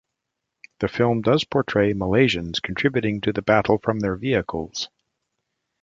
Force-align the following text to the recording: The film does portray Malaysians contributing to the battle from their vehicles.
The 0.79 0.87
film 0.87 1.21
does 1.21 1.43
portray 1.43 1.93
Malaysians 1.93 2.59
contributing 2.59 3.21
to 3.21 3.31
the 3.33 3.43
battle 3.43 3.77
from 3.77 3.99
their 3.99 4.15
vehicles. 4.15 4.89